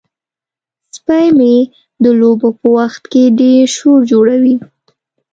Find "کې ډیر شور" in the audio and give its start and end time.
3.11-3.99